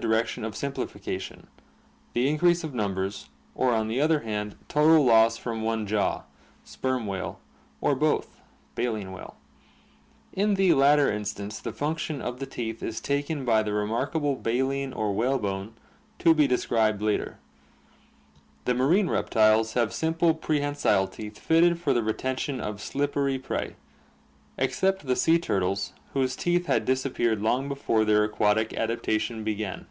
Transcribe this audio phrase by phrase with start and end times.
[0.00, 1.48] direction of simplification,
[2.12, 6.22] the increase of numbers, or on the other hand total loss from one jaw
[6.62, 7.40] (sperm whale)
[7.80, 8.40] or both
[8.76, 9.36] (baleen whale).
[10.32, 14.92] In the latter instance the function of the teeth is taken by the remarkable baleen
[14.92, 15.74] or whalebone
[16.20, 17.38] to be described later.
[18.66, 23.74] The marine reptiles have simple prehensile teeth fitted for the retention of slippery prey,
[24.56, 29.86] except the sea turtles whose teeth had disappeared long before their aquatic adaptation began.